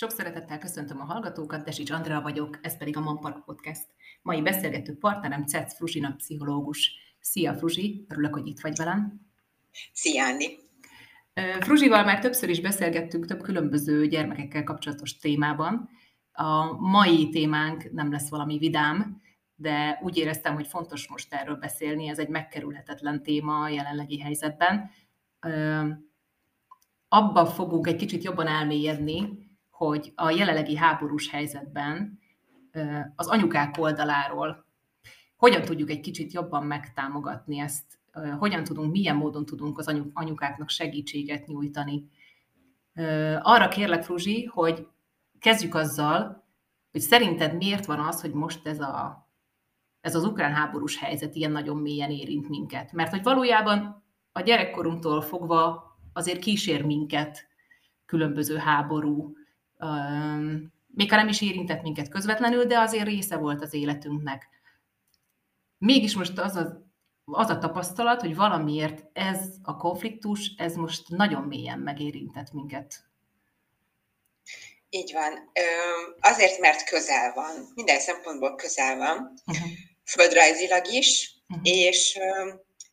[0.00, 3.86] Sok szeretettel köszöntöm a hallgatókat, Desics Andrea vagyok, ez pedig a Manpark Podcast.
[4.22, 6.92] Mai beszélgető partnerem Cec Fruzsina pszichológus.
[7.20, 9.20] Szia Fruzsi, örülök, hogy itt vagy velem.
[9.92, 10.58] Szia Andi.
[11.60, 15.88] Fruzsival már többször is beszélgettünk több különböző gyermekekkel kapcsolatos témában.
[16.32, 19.20] A mai témánk nem lesz valami vidám,
[19.54, 24.90] de úgy éreztem, hogy fontos most erről beszélni, ez egy megkerülhetetlen téma a jelenlegi helyzetben.
[27.08, 29.39] Abba fogunk egy kicsit jobban elmélyedni,
[29.80, 32.18] hogy a jelenlegi háborús helyzetben
[33.16, 34.66] az anyukák oldaláról
[35.36, 37.98] hogyan tudjuk egy kicsit jobban megtámogatni ezt,
[38.38, 42.08] hogyan tudunk, milyen módon tudunk az anyukáknak segítséget nyújtani.
[43.40, 44.86] Arra kérlek, Fruzsi, hogy
[45.38, 46.46] kezdjük azzal,
[46.90, 49.28] hogy szerinted miért van az, hogy most ez, a,
[50.00, 52.92] ez az ukrán háborús helyzet ilyen nagyon mélyen érint minket.
[52.92, 57.48] Mert hogy valójában a gyerekkorunktól fogva azért kísér minket
[58.06, 59.38] különböző háború,
[60.86, 64.48] még ha nem is érintett minket közvetlenül, de azért része volt az életünknek.
[65.78, 66.90] Mégis most az a,
[67.24, 73.04] az a tapasztalat, hogy valamiért ez a konfliktus, ez most nagyon mélyen megérintett minket.
[74.88, 75.50] Így van.
[76.20, 77.72] Azért, mert közel van.
[77.74, 79.32] Minden szempontból közel van.
[79.46, 79.68] Uh-huh.
[80.04, 81.68] Földrajzilag is, uh-huh.
[81.68, 82.18] és,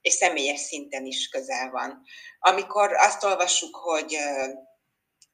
[0.01, 2.01] és személyes szinten is közel van.
[2.39, 4.15] Amikor azt olvassuk, hogy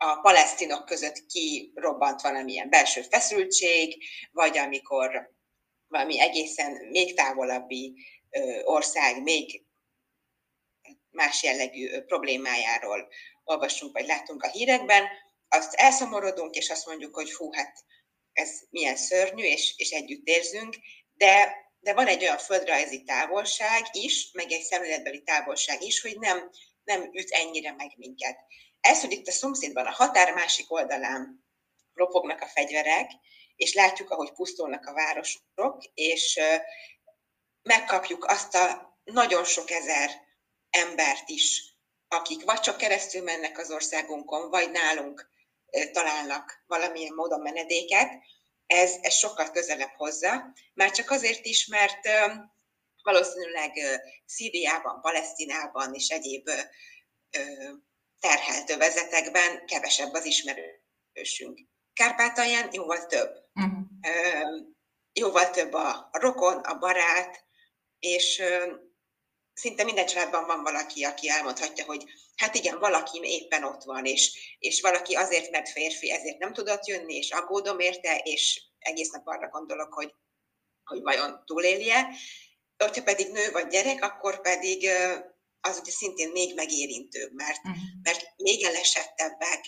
[0.05, 5.31] a palesztinok között kirobbant valamilyen belső feszültség, vagy amikor
[5.87, 7.93] valami egészen még távolabbi
[8.63, 9.63] ország, még
[11.09, 13.07] más jellegű problémájáról
[13.43, 15.07] olvasunk, vagy látunk a hírekben,
[15.49, 17.77] azt elszomorodunk, és azt mondjuk, hogy hú, hát
[18.33, 20.75] ez milyen szörnyű, és, és együtt érzünk,
[21.13, 26.49] de, de van egy olyan földrajzi távolság is, meg egy szemléletbeli távolság is, hogy nem,
[26.83, 28.37] nem üt ennyire meg minket.
[28.83, 31.45] Ez, hogy itt a szomszédban, a határ másik oldalán
[31.93, 33.11] ropognak a fegyverek,
[33.55, 36.39] és látjuk, ahogy pusztulnak a városok, és
[37.61, 40.09] megkapjuk azt a nagyon sok ezer
[40.69, 41.75] embert is,
[42.07, 45.29] akik vagy csak keresztül mennek az országunkon, vagy nálunk
[45.91, 48.11] találnak valamilyen módon menedéket,
[48.65, 52.07] ez, ez sokkal közelebb hozza, már csak azért is, mert
[53.03, 53.71] valószínűleg
[54.25, 56.49] Szíriában, Palesztinában és egyéb
[58.23, 61.59] terhelt övezetekben kevesebb az ismerősünk.
[61.93, 63.31] Kárpátalján jóval több.
[63.53, 63.83] Uh-huh.
[65.13, 67.45] Jóval több a rokon, a barát,
[67.99, 68.43] és
[69.53, 72.03] szinte minden családban van valaki, aki elmondhatja, hogy
[72.35, 76.87] hát igen, valaki éppen ott van, és, és valaki azért, mert férfi, ezért nem tudott
[76.87, 80.13] jönni, és aggódom érte, és egész nap arra gondolok, hogy,
[80.83, 82.07] hogy vajon túlélje.
[82.77, 84.89] Hogyha pedig nő vagy gyerek, akkor pedig
[85.67, 87.81] az ugye szintén még megérintőbb, mert, uh-huh.
[88.03, 89.65] mert még elesettebbek,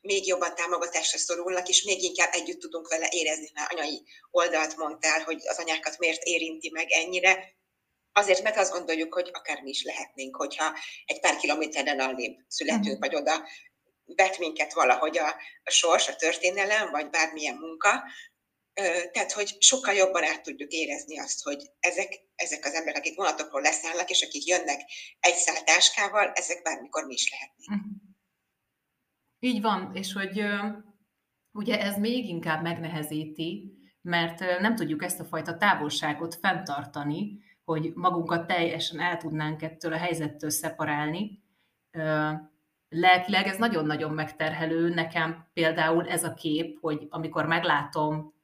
[0.00, 5.22] még jobban támogatásra szorulnak, és még inkább együtt tudunk vele érezni, mert anyai oldalt mondtál,
[5.22, 7.54] hogy az anyákat miért érinti meg ennyire,
[8.12, 12.84] Azért, mert azt gondoljuk, hogy akár mi is lehetnénk, hogyha egy pár kilométeren allébb születünk,
[12.84, 13.00] uh-huh.
[13.00, 13.48] vagy oda
[14.04, 15.28] vet minket valahogy a,
[15.64, 18.02] a sors, a történelem, vagy bármilyen munka,
[19.12, 23.60] tehát, hogy sokkal jobban át tudjuk érezni azt, hogy ezek, ezek az emberek, akik vonatokról
[23.60, 24.80] leszállnak, és akik jönnek
[25.20, 27.82] egy szál táskával, ezek bármikor mi is lehetnénk.
[27.82, 27.94] Mhm.
[29.38, 30.44] Így van, és hogy
[31.52, 38.46] ugye ez még inkább megnehezíti, mert nem tudjuk ezt a fajta távolságot fenntartani, hogy magunkat
[38.46, 41.42] teljesen el tudnánk ettől a helyzettől szeparálni.
[42.88, 44.88] Lelkileg ez nagyon-nagyon megterhelő.
[44.88, 48.34] Nekem például ez a kép, hogy amikor meglátom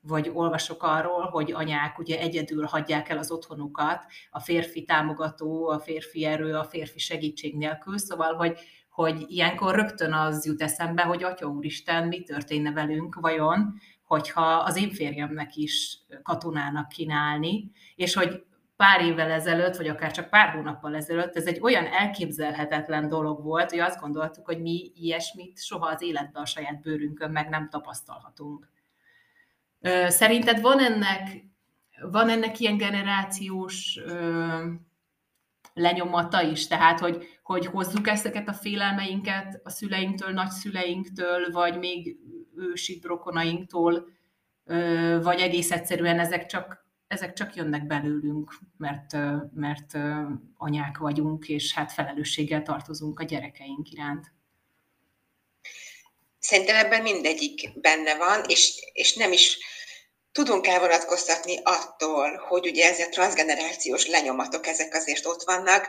[0.00, 5.78] vagy olvasok arról, hogy anyák ugye egyedül hagyják el az otthonukat, a férfi támogató, a
[5.78, 8.58] férfi erő, a férfi segítség nélkül, szóval, hogy,
[8.90, 14.76] hogy ilyenkor rögtön az jut eszembe, hogy Atya Úristen, mi történne velünk vajon, hogyha az
[14.76, 18.44] én férjemnek is katonának kínálni, és hogy
[18.76, 23.70] pár évvel ezelőtt, vagy akár csak pár hónappal ezelőtt, ez egy olyan elképzelhetetlen dolog volt,
[23.70, 28.68] hogy azt gondoltuk, hogy mi ilyesmit soha az életben a saját bőrünkön meg nem tapasztalhatunk.
[30.08, 31.44] Szerinted van ennek,
[32.10, 34.00] van ennek ilyen generációs
[35.74, 42.16] lenyomata is, tehát hogy, hogy hozzuk ezeket a félelmeinket a szüleinktől, nagyszüleinktől, vagy még
[42.56, 44.08] ősi rokonainktól,
[45.22, 49.16] vagy egész egyszerűen ezek csak, ezek csak jönnek belőlünk, mert,
[49.54, 49.98] mert
[50.56, 54.32] anyák vagyunk, és hát felelősséggel tartozunk a gyerekeink iránt.
[56.38, 59.58] Szerintem ebben mindegyik benne van, és, és nem is
[60.32, 65.88] tudunk elvonatkoztatni attól, hogy ugye ezek transgenerációs lenyomatok, ezek azért ott vannak,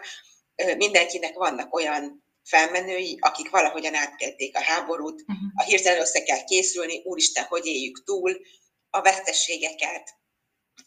[0.78, 5.38] mindenkinek vannak olyan felmenői, akik valahogyan átkelték a háborút, uh-huh.
[5.56, 8.42] a hirtelen össze kell készülni, úristen, hogy éljük túl,
[8.90, 10.16] a vesztességeket,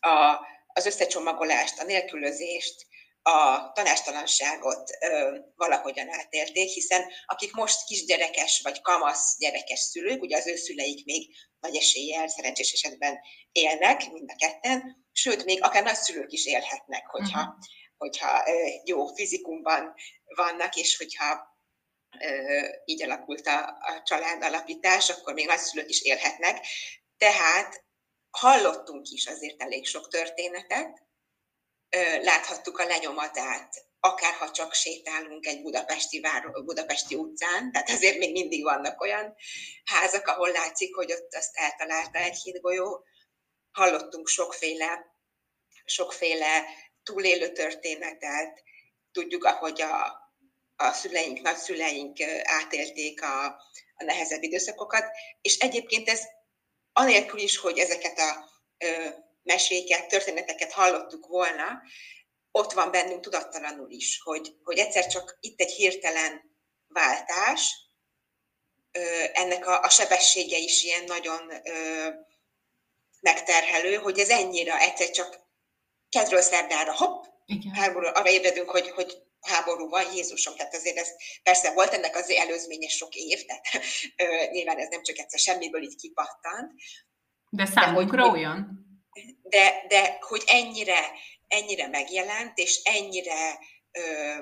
[0.01, 2.87] a, az összecsomagolást, a nélkülözést,
[3.23, 10.47] a tanástalanságot ö, valahogyan átélték, hiszen akik most kisgyerekes vagy kamasz gyerekes szülők, ugye az
[10.47, 13.19] ő szüleik még nagy eséllyel, szerencsés esetben
[13.53, 17.55] élnek, mind a ketten, sőt, még akár nagyszülők is élhetnek, hogyha, uh-huh.
[17.97, 19.95] hogyha ö, jó fizikumban
[20.37, 21.59] vannak, és hogyha
[22.21, 26.67] ö, így alakult a, a család alapítás, akkor még nagyszülők is élhetnek.
[27.19, 27.85] Tehát
[28.31, 31.09] hallottunk is azért elég sok történetet,
[32.23, 38.33] láthattuk a lenyomatát, akár ha csak sétálunk egy budapesti, vár, budapesti utcán, tehát azért még
[38.33, 39.35] mindig vannak olyan
[39.85, 43.05] házak, ahol látszik, hogy ott azt eltalálta egy hídgolyó.
[43.73, 45.15] Hallottunk sokféle,
[45.85, 46.65] sokféle
[47.03, 48.63] túlélő történetet,
[49.13, 50.19] tudjuk, ahogy a,
[50.77, 53.45] a szüleink, nagyszüleink átélték a,
[53.95, 55.05] a nehezebb időszakokat,
[55.41, 56.23] és egyébként ez
[56.93, 58.49] anélkül is, hogy ezeket a
[59.43, 61.83] meséket, történeteket hallottuk volna,
[62.51, 66.59] ott van bennünk tudattalanul is, hogy, hogy egyszer csak itt egy hirtelen
[66.89, 67.89] váltás,
[69.33, 72.09] ennek a, a sebessége is ilyen nagyon ö,
[73.21, 75.41] megterhelő, hogy ez ennyire egyszer csak
[76.09, 77.25] kedről szerdára, hopp,
[77.73, 81.09] háború, arra ébredünk, hogy, hogy háború van, Jézusom, tehát azért ez
[81.43, 83.67] persze volt ennek az előzménye sok év, tehát
[84.17, 86.73] ö, nyilván ez nem csak egyszer semmiből így kipattant.
[87.51, 88.90] De számunkra de, hogy, olyan?
[89.43, 91.13] De, de hogy ennyire,
[91.49, 93.59] ennyire megjelent, és ennyire
[93.91, 94.35] ö,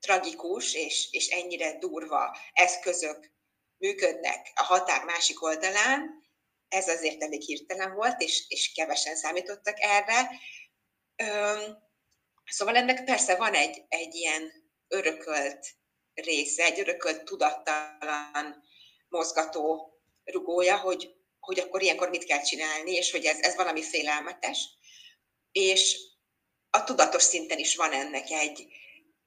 [0.00, 3.30] tragikus, és, és ennyire durva eszközök
[3.76, 6.24] működnek a határ másik oldalán,
[6.68, 10.30] ez azért elég hirtelen volt, és, és kevesen számítottak erre.
[11.16, 11.56] Ö,
[12.44, 14.52] szóval ennek persze van egy, egy ilyen
[14.88, 15.66] örökölt
[16.14, 18.64] része, egy örökölt tudattalan
[19.08, 19.90] mozgató
[20.24, 21.15] rugója, hogy,
[21.46, 24.68] hogy akkor ilyenkor mit kell csinálni, és hogy ez, ez valami félelmetes.
[25.52, 25.96] És
[26.70, 28.66] a tudatos szinten is van ennek egy,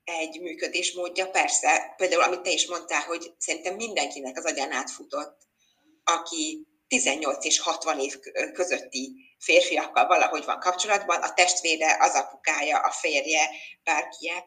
[0.03, 5.47] egy működésmódja, persze, például amit te is mondtál, hogy szerintem mindenkinek az agyán átfutott,
[6.03, 8.19] aki 18 és 60 év
[8.53, 13.49] közötti férfiakkal valahogy van kapcsolatban, a testvére, az apukája, a férje,
[13.83, 14.43] bárkie,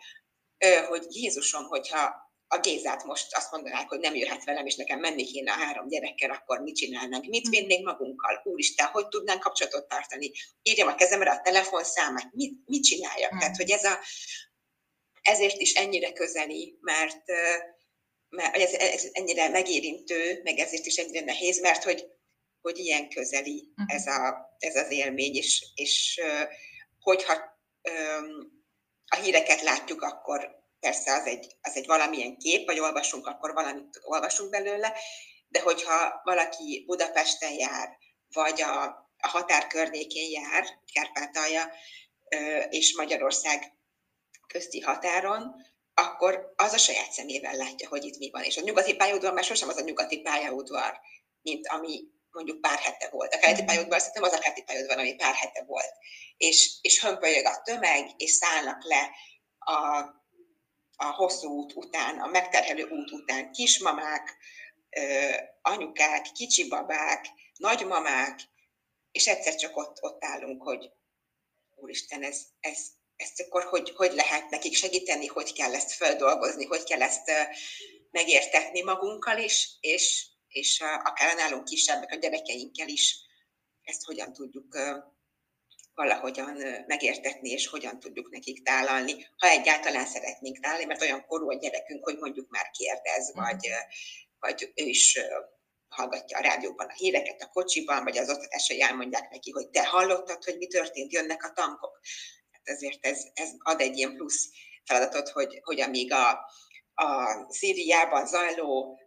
[0.89, 2.22] hogy Jézusom, hogyha
[2.53, 5.89] a Gézát most azt mondanák, hogy nem jöhet velem, és nekem menni kéne a három
[5.89, 7.27] gyerekkel, akkor mit csinálnánk?
[7.27, 7.51] Mit hm.
[7.51, 8.41] vinnénk magunkkal?
[8.45, 10.31] Úristen, hogy tudnánk kapcsolatot tartani?
[10.63, 13.35] Írjam a kezemre a telefonszámát, mit, mit csináljak?
[13.35, 13.39] Mm.
[13.39, 13.99] Tehát, hogy ez a,
[15.23, 17.23] ezért is ennyire közeli, mert,
[18.29, 22.07] mert ez, ez ennyire megérintő, meg ezért is ennyire nehéz, mert hogy,
[22.61, 23.85] hogy ilyen közeli mm.
[23.87, 26.21] ez, a, ez az élmény, és, és
[27.01, 27.33] hogyha
[29.07, 34.01] a híreket látjuk, akkor persze az egy, az egy valamilyen kép, vagy olvasunk, akkor valamit
[34.03, 34.93] olvasunk belőle,
[35.49, 37.89] de hogyha valaki Budapesten jár,
[38.33, 38.85] vagy a,
[39.19, 41.73] a határ környékén jár, Kárpátalja
[42.71, 43.73] és Magyarország
[44.47, 45.55] közti határon,
[45.95, 48.43] akkor az a saját szemével látja, hogy itt mi van.
[48.43, 51.01] És a nyugati pályaudvar már sosem az a nyugati pályaudvar,
[51.43, 52.01] mint ami
[52.31, 53.35] mondjuk pár hete volt.
[53.35, 55.93] A keleti pályaudvar szerintem az a keleti pályaudvar, ami pár hete volt.
[56.37, 59.11] És, és hömpölyög a tömeg, és szállnak le
[59.59, 60.07] a
[61.03, 63.53] a hosszú út után, a megterhelő út után.
[63.53, 64.37] Kismamák,
[65.63, 67.27] anyukák, kicsi babák,
[67.57, 68.41] nagymamák,
[69.13, 70.91] és egyszer csak ott, ott állunk, hogy
[71.75, 72.79] úristen, ez, ez,
[73.17, 77.31] ezt akkor hogy, hogy lehet nekik segíteni, hogy kell ezt feldolgozni, hogy kell ezt
[78.11, 83.31] megértetni magunkkal is, és, és akár nálunk kisebbek a gyerekeinkkel is
[83.85, 84.79] ezt hogyan tudjuk
[85.95, 86.57] valahogyan
[86.87, 92.05] megértetni, és hogyan tudjuk nekik tálalni, ha egyáltalán szeretnénk tálalni, mert olyan korú a gyerekünk,
[92.05, 93.45] hogy mondjuk már kérdez, mhm.
[93.45, 93.69] vagy,
[94.39, 95.19] vagy ő is
[95.89, 100.45] hallgatja a rádióban a híreket a kocsiban, vagy az oktatásai elmondják neki, hogy te hallottad,
[100.45, 102.01] hogy mi történt, jönnek a tankok.
[102.51, 104.49] Hát ezért ez, ez ad egy ilyen plusz
[104.85, 106.31] feladatot, hogy, hogy amíg a,
[106.95, 108.99] a Szíriában zajló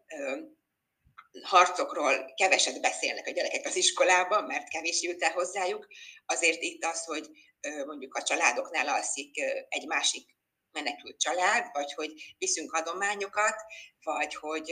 [1.44, 5.88] harcokról keveset beszélnek a gyerekek az iskolában, mert kevés jut el hozzájuk,
[6.26, 7.30] azért itt az, hogy
[7.86, 9.40] mondjuk a családoknál alszik
[9.70, 10.36] egy másik
[10.72, 13.56] menekült család, vagy hogy viszünk adományokat,
[14.04, 14.72] vagy hogy,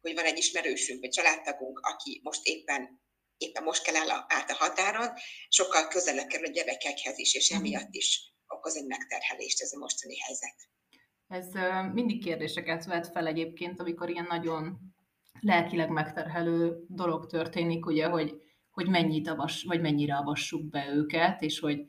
[0.00, 3.02] hogy van egy ismerősünk, vagy családtagunk, aki most éppen
[3.36, 5.08] éppen most kell el át a határon,
[5.48, 10.18] sokkal közelebb kerül a gyerekekhez is, és emiatt is okoz egy megterhelést ez a mostani
[10.18, 10.56] helyzet.
[11.28, 11.46] Ez
[11.92, 14.93] mindig kérdéseket vet fel egyébként, amikor ilyen nagyon
[15.40, 21.60] lelkileg megterhelő dolog történik, ugye, hogy, hogy mennyit avas, vagy mennyire avassuk be őket, és
[21.60, 21.86] hogy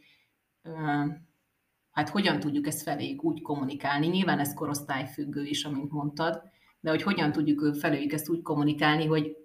[1.92, 4.08] hát hogyan tudjuk ezt feléjük úgy kommunikálni.
[4.08, 6.42] Nyilván ez korosztályfüggő is, amint mondtad,
[6.80, 9.36] de hogy hogyan tudjuk feléjük ezt úgy kommunikálni, hogy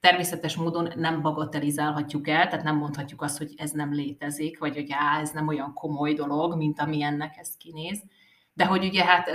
[0.00, 4.88] természetes módon nem bagatelizálhatjuk el, tehát nem mondhatjuk azt, hogy ez nem létezik, vagy hogy
[4.90, 8.02] á, ez nem olyan komoly dolog, mint ami ennek ez kinéz.
[8.52, 9.30] De hogy ugye hát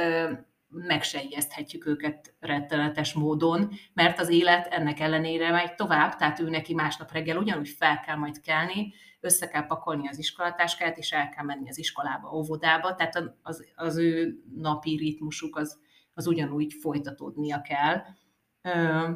[0.76, 6.50] meg se ijeszthetjük őket rettenetes módon, mert az élet ennek ellenére megy tovább, tehát ő
[6.50, 11.30] neki másnap reggel ugyanúgy fel kell majd kelni, össze kell pakolni az iskolatáskát, és el
[11.30, 15.80] kell menni az iskolába, óvodába, tehát az, az ő napi ritmusuk az,
[16.14, 18.02] az ugyanúgy folytatódnia kell.
[18.62, 19.10] Ö,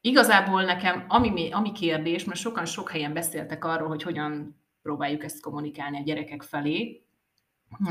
[0.00, 5.40] igazából nekem, ami, ami kérdés, mert sokan sok helyen beszéltek arról, hogy hogyan próbáljuk ezt
[5.40, 7.04] kommunikálni a gyerekek felé,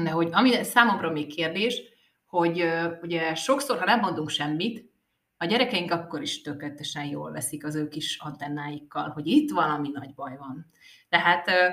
[0.03, 1.81] de hogy ami számomra még kérdés,
[2.29, 2.65] hogy
[3.01, 4.91] ugye sokszor, ha nem mondunk semmit,
[5.38, 10.13] a gyerekeink akkor is tökéletesen jól veszik az ő kis antennáikkal, hogy itt valami nagy
[10.13, 10.65] baj van.
[11.09, 11.69] Tehát ö,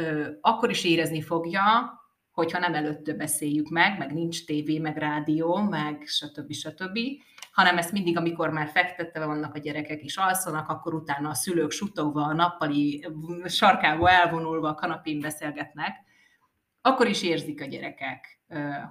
[0.00, 1.92] ö, akkor is érezni fogja,
[2.30, 6.52] hogyha nem előtte beszéljük meg, meg nincs tévé, meg rádió, meg stb.
[6.52, 6.98] stb.,
[7.52, 11.70] hanem ezt mindig, amikor már fektetve vannak a gyerekek és alszanak, akkor utána a szülők
[11.70, 13.06] sutogva, a nappali
[13.44, 16.05] sarkába elvonulva a kanapén beszélgetnek,
[16.86, 18.40] akkor is érzik a gyerekek,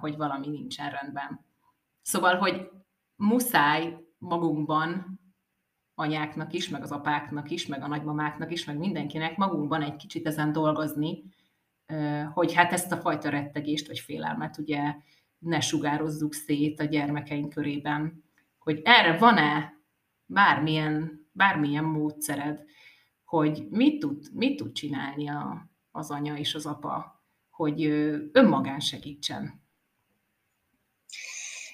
[0.00, 1.44] hogy valami nincsen rendben.
[2.02, 2.70] Szóval, hogy
[3.16, 5.20] muszáj magunkban,
[5.94, 10.26] anyáknak is, meg az apáknak is, meg a nagymamáknak is, meg mindenkinek magunkban egy kicsit
[10.26, 11.24] ezen dolgozni,
[12.32, 14.94] hogy hát ezt a fajta rettegést vagy félelmet ugye
[15.38, 18.24] ne sugározzuk szét a gyermekeink körében.
[18.58, 19.74] Hogy erre van-e
[20.26, 22.64] bármilyen, bármilyen módszered,
[23.24, 27.15] hogy mit tud, mit tud csinálni a, az anya és az apa,
[27.56, 27.84] hogy
[28.32, 29.64] önmagán segítsen?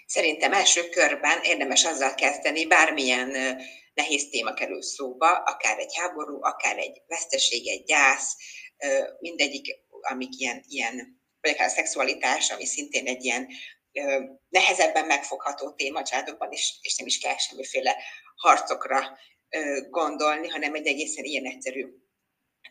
[0.06, 3.58] Szerintem első körben érdemes azzal kezdeni, bármilyen
[3.94, 8.36] nehéz téma kerül szóba, akár egy háború, akár egy veszteség, egy gyász,
[9.20, 9.66] mindegyik,
[10.00, 13.48] amik ilyen, ilyen vagy akár a szexualitás, ami szintén egy ilyen
[14.48, 17.96] nehezebben megfogható téma családokban, és, és nem is kell semmiféle
[18.36, 19.18] harcokra
[19.90, 21.86] gondolni, hanem egy egészen ilyen egyszerű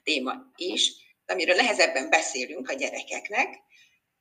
[0.03, 0.91] téma is,
[1.25, 3.48] amiről nehezebben beszélünk a gyerekeknek,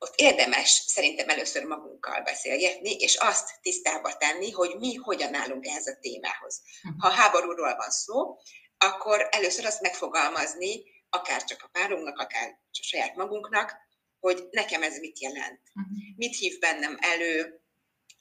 [0.03, 5.87] ott érdemes szerintem először magunkkal beszélgetni, és azt tisztába tenni, hogy mi hogyan állunk ehhez
[5.87, 6.61] a témához.
[6.81, 6.99] Mhm.
[6.99, 8.37] Ha háborúról van szó,
[8.77, 13.75] akkor először azt megfogalmazni, akár csak a párunknak, akár csak saját magunknak,
[14.19, 15.85] hogy nekem ez mit jelent, mhm.
[16.15, 17.61] mit hív bennem elő,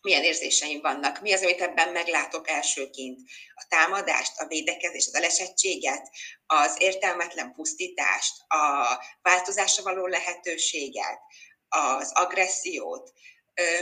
[0.00, 3.21] milyen érzéseim vannak, mi az, amit ebben meglátok elsőként.
[3.54, 6.11] A támadást, a védekezést, az elesettséget,
[6.47, 11.21] az értelmetlen pusztítást, a változásra való lehetőséget,
[11.69, 13.12] az agressziót,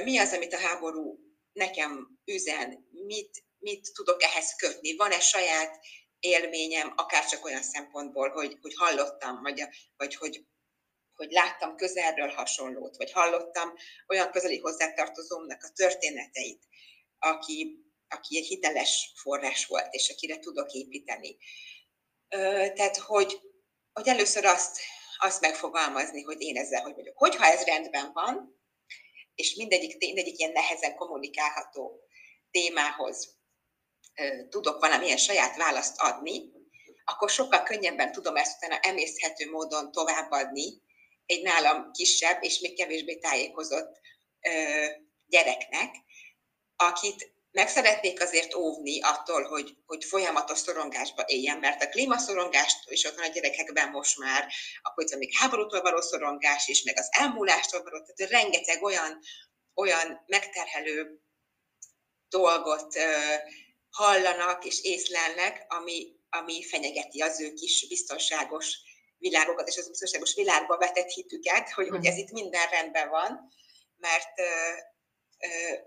[0.04, 1.18] mi az, amit a háború
[1.52, 5.78] nekem üzen, mit, mit tudok ehhez kötni, van-e saját
[6.20, 9.64] élményem, akár csak olyan szempontból, hogy, hogy hallottam, vagy,
[9.96, 10.44] vagy hogy,
[11.18, 13.74] hogy láttam közelről hasonlót, vagy hallottam
[14.08, 16.62] olyan közeli hozzátartozómnak a történeteit,
[17.18, 21.36] aki, aki egy hiteles forrás volt, és akire tudok építeni.
[22.74, 23.40] Tehát, hogy,
[23.92, 24.80] hogy először azt
[25.20, 27.18] azt megfogalmazni, hogy én ezzel hogy vagyok.
[27.18, 28.60] Hogyha ez rendben van,
[29.34, 32.00] és mindegyik, mindegyik ilyen nehezen kommunikálható
[32.50, 33.36] témához
[34.48, 36.52] tudok valamilyen saját választ adni,
[37.04, 40.86] akkor sokkal könnyebben tudom ezt utána emészhető módon továbbadni
[41.28, 44.00] egy nálam kisebb és még kevésbé tájékozott
[45.26, 45.94] gyereknek,
[46.76, 53.04] akit meg szeretnék azért óvni attól, hogy, hogy folyamatos szorongásba éljen, mert a klímaszorongást is
[53.04, 56.98] ott van a gyerekekben most már, akkor itt van még háborútól való szorongás is, meg
[56.98, 59.18] az elmúlástól való, tehát rengeteg olyan,
[59.74, 61.20] olyan megterhelő
[62.28, 63.34] dolgot uh,
[63.90, 68.78] hallanak és észlelnek, ami, ami fenyegeti az ő kis biztonságos
[69.18, 73.50] világokat és az biztonságos világba vetett hitüket, hogy, hogy ez itt minden rendben van,
[73.96, 74.32] mert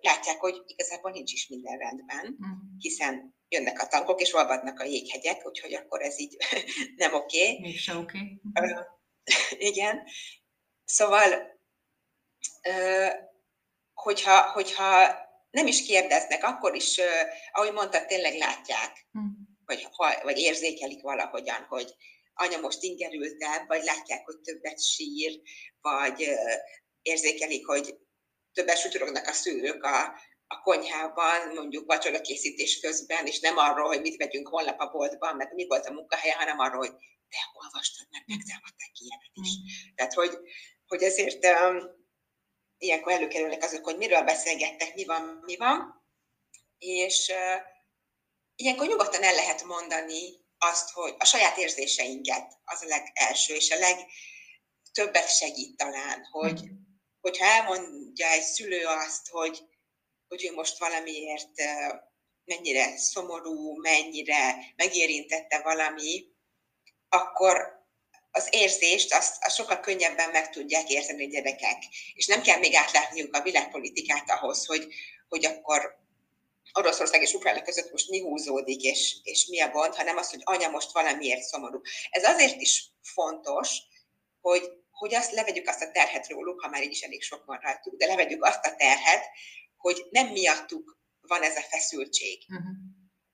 [0.02, 2.78] látják, hogy igazából nincs is minden rendben, mm.
[2.78, 6.38] hiszen jönnek a tankok, és olvadnak a jéghegyek, úgyhogy akkor ez így
[6.96, 7.42] nem oké.
[7.42, 7.60] Okay.
[7.60, 8.40] Mégse oké.
[8.54, 8.74] Okay.
[9.70, 10.04] Igen.
[10.86, 11.60] Szóval,
[13.94, 15.16] hogyha, hogyha
[15.52, 17.00] nem is kérdeznek, akkor is,
[17.52, 19.08] ahogy mondtad, tényleg látják,
[19.66, 19.88] vagy,
[20.24, 21.96] vagy érzékelik valahogyan, hogy
[22.42, 25.42] anya most ingerültebb, vagy látják, hogy többet sír,
[25.82, 26.30] vagy
[27.02, 27.96] érzékelik, hogy
[28.54, 30.04] többet sutyorognak a szülők a,
[30.48, 35.36] a konyhában, mondjuk vacsora készítés közben, és nem arról, hogy mit vegyünk holnap a boltban,
[35.36, 36.96] meg mi volt a munkahelye, hanem arról, hogy
[37.30, 39.50] te olvastad, meg megtámadták ilyenet is.
[39.50, 39.96] Mm.
[39.96, 40.38] Tehát, hogy,
[40.88, 41.78] hogy ezért um,
[42.78, 46.04] ilyenkor előkerülnek azok, hogy miről beszélgettek, mi van, mi van,
[46.78, 47.62] és uh,
[48.56, 53.80] ilyenkor nyugodtan el lehet mondani azt, hogy a saját érzéseinket az a legelső, és a
[53.80, 53.98] leg,
[54.92, 56.76] többet segít talán, hogy, mm.
[57.22, 59.64] hogyha elmondja egy szülő azt, hogy,
[60.28, 61.52] hogy ő most valamiért
[62.46, 66.26] mennyire szomorú, mennyire megérintette valami,
[67.10, 67.80] akkor
[68.32, 71.84] az érzést azt, azt sokkal könnyebben meg tudják érteni a gyerekek.
[72.14, 74.94] És nem kell még átlátniuk a világpolitikát ahhoz, hogy,
[75.30, 76.00] hogy akkor
[76.74, 80.42] Oroszország és Ukrajna között most mi húzódik, és, és mi a gond, hanem az, hogy
[80.44, 81.82] anya most valamiért szomorú.
[82.10, 83.78] Ez azért is fontos,
[84.42, 87.60] hogy, hogy azt levegyük azt a terhet róluk, ha már így is elég sok van
[87.62, 89.26] rajtuk, de levegyük azt a terhet,
[89.78, 92.46] hogy nem miattuk van ez a feszültség.
[92.50, 92.66] Uh-huh.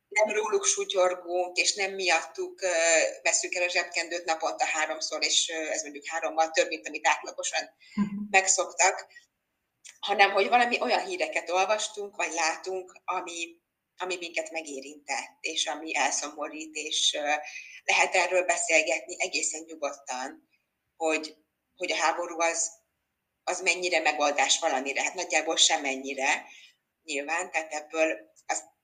[0.07, 5.71] Nem róluk sutyorgunk, és nem miattuk uh, veszük el a zsebkendőt naponta háromszor, és uh,
[5.71, 8.29] ez mondjuk hárommal több, mint amit átlagosan uh-huh.
[8.29, 9.07] megszoktak,
[9.99, 13.61] hanem hogy valami olyan híreket olvastunk, vagy látunk, ami,
[13.97, 17.17] ami minket megérintett, és ami elszomorít, és
[17.83, 20.49] lehet erről beszélgetni egészen nyugodtan,
[20.95, 21.35] hogy,
[21.75, 22.71] hogy a háború az,
[23.43, 26.45] az mennyire megoldás valamire, hát nagyjából semennyire,
[27.03, 28.17] nyilván, tehát ebből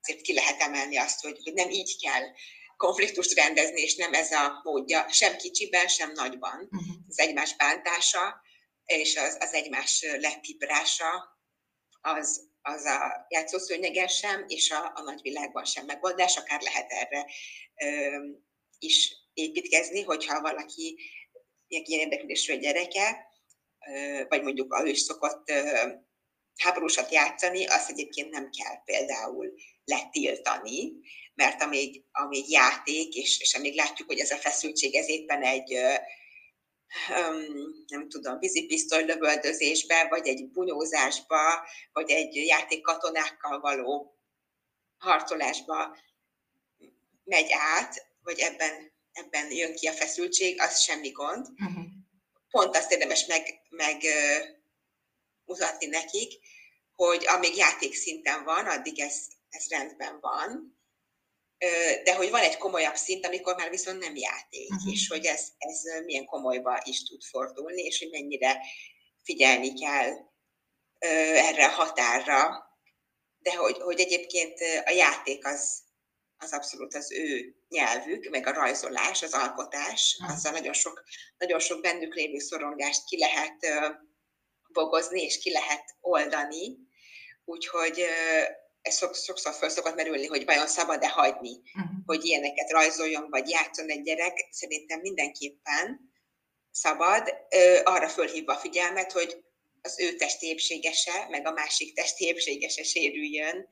[0.02, 2.24] azért ki lehet emelni azt, hogy, hogy nem így kell
[2.78, 6.70] konfliktust rendezni, és nem ez a módja, sem kicsiben, sem nagyban.
[6.72, 6.96] Uh-huh.
[7.08, 8.42] Az egymás bántása,
[8.86, 11.38] és az, az egymás letiprása,
[12.02, 17.26] az, az a játszószőnyegen sem, és a, a nagyvilágban sem megoldás, akár lehet erre
[17.84, 18.18] ö,
[18.80, 21.00] is építkezni, hogyha valaki
[21.68, 23.28] ilyen érdeklődésű gyereke,
[23.88, 25.90] ö, vagy mondjuk ő is szokott ö,
[26.56, 29.54] háborúsat játszani, azt egyébként nem kell például
[29.86, 30.94] letiltani,
[31.34, 35.78] mert amíg, amíg játék, és, és amíg látjuk, hogy ez a feszültség, ez éppen egy
[37.88, 44.18] nem tudom, vízipisztoly lövöldözésbe, vagy egy bunyózásba, vagy egy játék katonákkal való
[44.98, 45.98] harcolásba
[47.24, 51.48] megy át, vagy ebben, ebben jön ki a feszültség, az semmi gond.
[51.50, 51.84] Uh-huh.
[52.50, 54.02] Pont azt érdemes meg, meg
[55.46, 56.40] mutatni nekik,
[56.96, 60.78] hogy amíg játék szinten van, addig ez, ez rendben van,
[62.04, 64.94] de hogy van egy komolyabb szint, amikor már viszont nem játék, uh-huh.
[64.94, 68.62] és hogy ez, ez milyen komolyba is tud fordulni, és hogy mennyire
[69.24, 70.12] figyelni kell
[71.34, 72.72] erre a határra,
[73.40, 75.82] de hogy, hogy egyébként a játék az,
[76.38, 80.36] az abszolút az ő nyelvük, meg a rajzolás, az alkotás, uh-huh.
[80.36, 81.04] azzal nagyon sok,
[81.38, 83.56] nagyon sok bennük lévő szorongást ki lehet
[84.74, 86.78] bogozni, és ki lehet oldani.
[87.46, 88.06] Úgyhogy
[88.84, 91.92] ez sokszor föl szokott merülni, hogy vajon szabad-e hagyni, uh-huh.
[92.06, 94.48] hogy ilyeneket rajzoljon, vagy játszon egy gyerek.
[94.52, 96.12] Szerintem mindenképpen
[96.72, 97.34] szabad,
[97.84, 99.44] arra fölhívva a figyelmet, hogy
[99.82, 103.68] az ő testi épségese, meg a másik testi épségese sérüljön,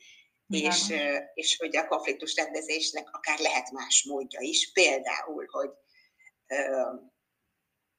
[0.48, 0.94] és,
[1.34, 5.70] és hogy a konfliktus rendezésnek akár lehet más módja is, például, hogy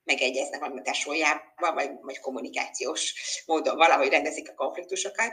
[0.04, 3.14] megegyeznek valami tesójával, vagy, vagy kommunikációs
[3.46, 5.32] módon valahogy rendezik a konfliktusokat.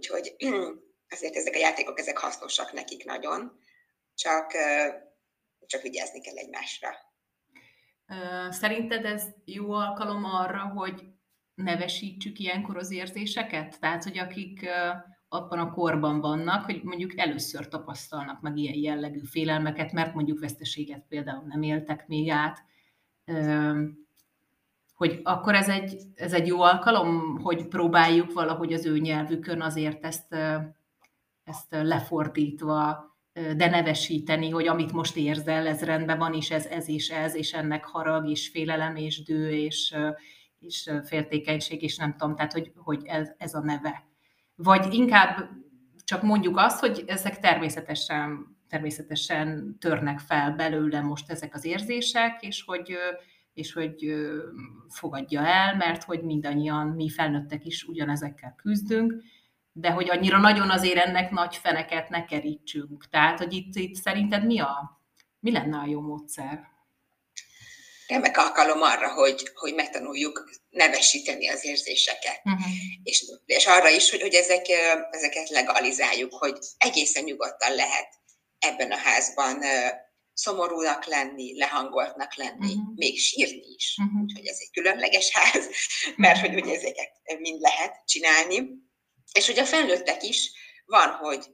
[0.00, 0.34] Úgyhogy
[1.14, 3.58] azért ezek a játékok, ezek hasznosak nekik nagyon,
[4.14, 4.52] csak,
[5.66, 6.88] csak vigyázni kell egymásra.
[8.50, 11.02] Szerinted ez jó alkalom arra, hogy
[11.54, 13.80] nevesítsük ilyenkor az érzéseket?
[13.80, 14.68] Tehát, hogy akik
[15.28, 21.04] abban a korban vannak, hogy mondjuk először tapasztalnak meg ilyen jellegű félelmeket, mert mondjuk veszteséget
[21.08, 22.58] például nem éltek még át,
[25.00, 30.04] hogy akkor ez egy, ez egy jó alkalom, hogy próbáljuk valahogy az ő nyelvükön azért
[30.04, 30.34] ezt,
[31.44, 37.08] ezt lefordítva, de nevesíteni, hogy amit most érzel, ez rendben van, és ez, ez és
[37.08, 39.96] ez, és ennek harag, és félelem, és dő, és,
[40.58, 44.04] és féltékenység, és nem tudom, tehát hogy, hogy ez, ez a neve.
[44.54, 45.50] Vagy inkább
[46.04, 52.62] csak mondjuk azt, hogy ezek természetesen természetesen törnek fel belőle most ezek az érzések, és
[52.66, 52.96] hogy,
[53.60, 54.14] és hogy
[54.88, 59.14] fogadja el, mert hogy mindannyian mi felnőttek is ugyanezekkel küzdünk,
[59.72, 63.08] de hogy annyira nagyon azért ennek nagy feneket ne kerítsünk.
[63.08, 65.00] Tehát, hogy itt, itt szerinted mi, a,
[65.40, 66.68] mi lenne a jó módszer?
[68.10, 72.40] remek alkalom arra, hogy, hogy megtanuljuk nevesíteni az érzéseket.
[72.44, 72.62] Uh-huh.
[73.02, 74.66] És, és arra is, hogy, hogy ezek,
[75.10, 78.08] ezeket legalizáljuk, hogy egészen nyugodtan lehet
[78.58, 79.58] ebben a házban
[80.32, 82.94] szomorúnak lenni, lehangoltnak lenni, uh-huh.
[82.94, 83.96] még sírni is.
[84.02, 84.22] Uh-huh.
[84.22, 85.68] Úgyhogy ez egy különleges ház,
[86.16, 88.68] mert hogy ugye ezeket mind lehet csinálni.
[89.32, 90.50] És hogy a felnőttek is
[90.84, 91.46] van, hogy,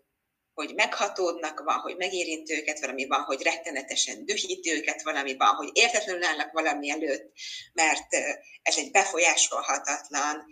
[0.55, 5.71] hogy meghatódnak, van, hogy megérint őket, valami van, hogy rettenetesen dühít őket, valami van, hogy
[5.73, 7.33] értetlenül állnak valami előtt,
[7.73, 8.15] mert
[8.63, 10.45] ez egy befolyásolhatatlan,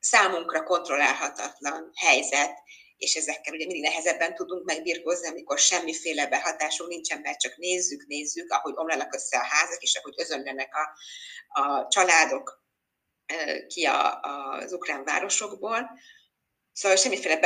[0.00, 2.52] számunkra kontrollálhatatlan helyzet,
[3.00, 8.52] és ezekkel ugye mindig nehezebben tudunk megbirkózni, amikor semmiféle behatásunk nincsen, mert csak nézzük, nézzük,
[8.52, 10.88] ahogy omlanak össze a házak, és ahogy özönlenek a,
[11.60, 12.64] a családok
[13.66, 15.90] ki a, az ukrán városokból.
[16.72, 17.38] Szóval semmiféle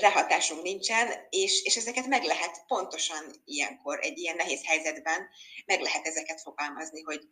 [0.00, 5.28] rehatásunk nincsen, és, és ezeket meg lehet pontosan ilyenkor, egy ilyen nehéz helyzetben,
[5.66, 7.28] meg lehet ezeket fogalmazni, hogy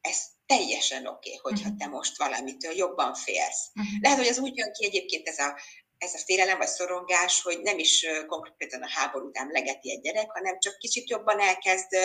[0.00, 1.78] ez teljesen oké, okay, hogyha mhm.
[1.78, 3.70] te most valamitől jobban félsz.
[3.74, 4.00] Uh-huh.
[4.00, 5.60] Lehet, hogy az úgy jön ki egyébként ez a,
[6.00, 10.30] ez a félelem vagy szorongás, hogy nem is konkrétan a háború után legeti egy gyerek,
[10.30, 11.96] hanem csak kicsit jobban elkezd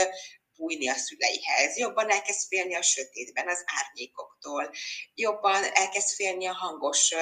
[0.58, 4.72] bújni a szüleihez, jobban elkezd félni a sötétben, az árnyékoktól,
[5.14, 7.14] jobban elkezd félni a hangos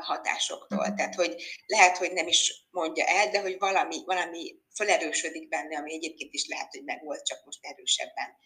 [0.00, 0.86] hatásoktól.
[0.86, 0.96] Mhm.
[0.96, 5.94] Tehát, hogy lehet, hogy nem is mondja el, de hogy valami, valami felerősödik benne, ami
[5.94, 8.36] egyébként is lehet, hogy megvolt, csak most erősebben.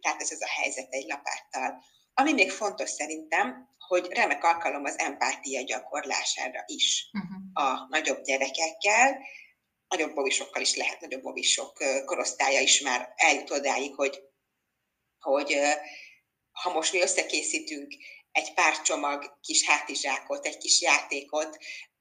[0.00, 1.84] Tehát ez az a helyzet egy lapáttal.
[2.14, 7.68] Ami még fontos szerintem, hogy remek alkalom az empátia gyakorlására is uh-huh.
[7.68, 9.18] a nagyobb gyerekekkel,
[9.88, 14.20] nagyobb bovisokkal is lehet, nagyobb bovisok korosztálya is már eljut odáig, hogy,
[15.18, 15.58] hogy
[16.52, 17.94] ha most mi összekészítünk
[18.32, 21.56] egy pár csomag kis hátizsákot, egy kis játékot,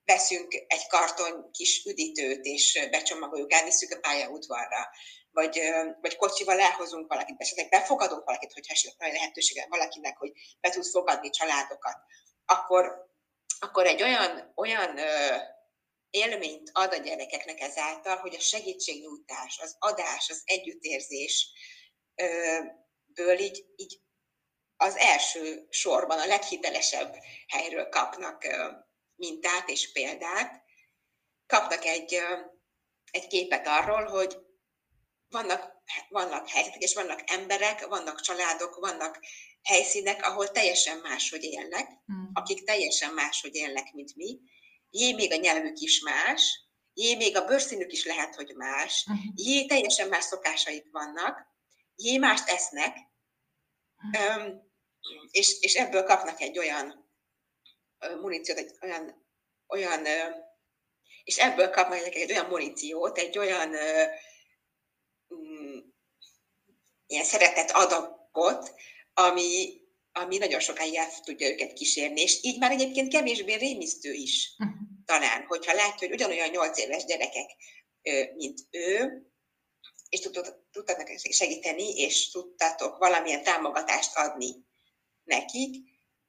[0.05, 4.89] veszünk egy karton kis üdítőt, és becsomagoljuk, elviszük a pályaudvarra,
[5.33, 5.59] vagy,
[6.01, 10.85] vagy kocsival elhozunk valakit, esetleg befogadunk valakit, hogyha esetleg van lehetősége valakinek, hogy be tud
[10.85, 11.97] fogadni családokat,
[12.45, 13.11] akkor,
[13.59, 14.99] akkor egy olyan, olyan
[16.09, 21.47] élményt ad a gyerekeknek ezáltal, hogy a segítségnyújtás, az adás, az együttérzés
[23.05, 24.01] ből így, így
[24.77, 27.15] az első sorban, a leghitelesebb
[27.47, 28.47] helyről kapnak
[29.15, 30.63] mintát és példát,
[31.45, 32.19] kapnak egy,
[33.11, 34.37] egy képet arról, hogy
[35.33, 35.73] vannak,
[36.09, 39.19] vannak helyzetek, és vannak emberek, vannak családok, vannak
[39.63, 42.23] helyszínek, ahol teljesen máshogy élnek, mm.
[42.33, 44.39] akik teljesen máshogy élnek, mint mi.
[44.89, 46.61] Jé, még a nyelvük is más,
[46.93, 49.15] jé, még a bőrszínük is lehet, hogy más, mm.
[49.35, 51.47] jé, teljesen más szokásaik vannak,
[51.95, 52.97] jé, mást esznek,
[54.07, 54.47] mm.
[55.31, 57.11] és, és ebből kapnak egy olyan
[58.21, 59.25] muníciót, egy olyan,
[59.67, 60.05] olyan
[61.23, 63.75] és ebből kapnak egy olyan muníciót, egy olyan
[67.13, 68.73] ilyen szeretett adagot,
[69.13, 74.55] ami, ami nagyon sokáig el tudja őket kísérni, és így már egyébként kevésbé rémisztő is
[74.57, 74.77] uh-huh.
[75.05, 77.49] talán, hogyha látja, hogy ugyanolyan nyolc éves gyerekek,
[78.35, 79.21] mint ő,
[80.09, 80.19] és
[80.71, 84.55] tudtak segíteni, és tudtatok valamilyen támogatást adni
[85.23, 85.75] nekik,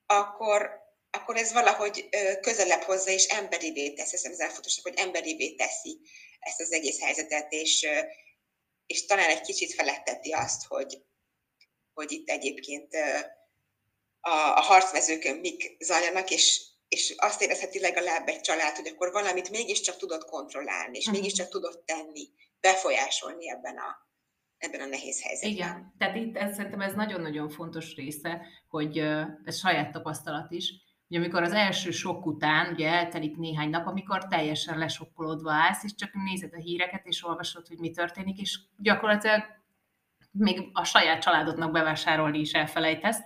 [0.07, 0.71] akkor,
[1.11, 2.09] akkor ez valahogy
[2.41, 4.11] közelebb hozza, és emberivé teszi.
[4.11, 6.01] Hiszem, ez elfontosabb, hogy emberivé teszi
[6.41, 7.87] ezt az egész helyzetet, és,
[8.87, 11.03] és talán egy kicsit feletteti azt, hogy,
[11.93, 12.95] hogy itt egyébként
[14.21, 19.51] a, a harcmezőkön mik zajlanak, és, és azt érezheti legalább egy család, hogy akkor valamit
[19.51, 21.21] mégiscsak tudott kontrollálni, és uh-huh.
[21.21, 22.29] mégiscsak tudott tenni,
[22.61, 24.09] befolyásolni ebben a,
[24.59, 25.51] ebben a nehéz helyzetben.
[25.51, 28.99] Igen, tehát itt ez, szerintem ez nagyon-nagyon fontos része, hogy
[29.45, 30.73] ez saját tapasztalat is,
[31.15, 35.95] hogy amikor az első sok után, ugye eltelik néhány nap, amikor teljesen lesokkolódva állsz, és
[35.95, 39.43] csak nézed a híreket, és olvasod, hogy mi történik, és gyakorlatilag
[40.31, 43.19] még a saját családodnak bevásárolni is elfelejtesz,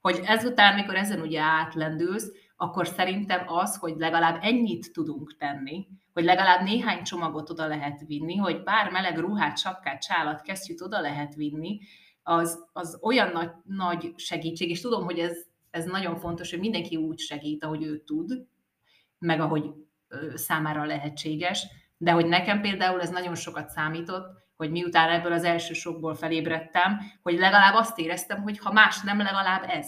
[0.00, 6.24] hogy ezután, mikor ezen ugye átlendülsz, akkor szerintem az, hogy legalább ennyit tudunk tenni, hogy
[6.24, 11.34] legalább néhány csomagot oda lehet vinni, hogy bár meleg ruhát, sapkát, csálat, kesztyűt oda lehet
[11.34, 11.80] vinni,
[12.22, 16.96] az, az olyan nagy, nagy segítség, és tudom, hogy ez ez nagyon fontos, hogy mindenki
[16.96, 18.46] úgy segít, ahogy ő tud,
[19.18, 19.70] meg ahogy
[20.34, 25.74] számára lehetséges, de hogy nekem például ez nagyon sokat számított, hogy miután ebből az első
[25.74, 29.86] sokból felébredtem, hogy legalább azt éreztem, hogy ha más nem, legalább ez.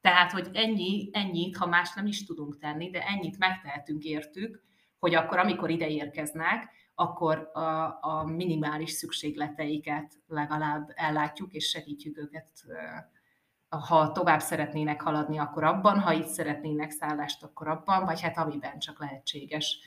[0.00, 4.62] Tehát, hogy ennyi, ennyit, ha más nem is tudunk tenni, de ennyit megtehetünk értük,
[4.98, 7.60] hogy akkor, amikor ide érkeznek, akkor a,
[8.00, 12.48] a minimális szükségleteiket legalább ellátjuk, és segítjük őket
[13.78, 18.78] ha tovább szeretnének haladni, akkor abban, ha itt szeretnének szállást, akkor abban, vagy hát amiben
[18.78, 19.78] csak lehetséges.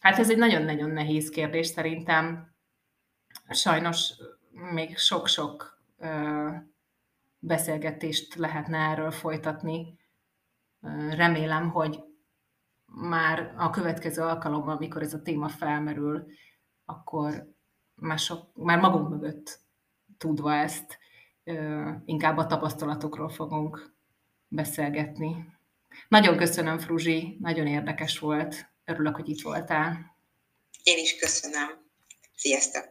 [0.00, 2.54] Hát ez egy nagyon-nagyon nehéz kérdés szerintem.
[3.48, 4.12] Sajnos
[4.50, 5.82] még sok-sok
[7.38, 9.98] beszélgetést lehetne erről folytatni.
[11.10, 12.04] Remélem, hogy
[12.84, 16.26] már a következő alkalommal, amikor ez a téma felmerül,
[16.84, 17.54] akkor
[17.94, 19.60] már, sok, már magunk mögött
[20.18, 20.99] tudva ezt,
[22.04, 23.94] inkább a tapasztalatokról fogunk
[24.48, 25.58] beszélgetni.
[26.08, 28.70] Nagyon köszönöm, Fruzsi, nagyon érdekes volt.
[28.84, 30.16] Örülök, hogy itt voltál.
[30.82, 31.68] Én is köszönöm.
[32.34, 32.84] Sziasztok!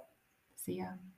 [0.56, 1.09] Szia!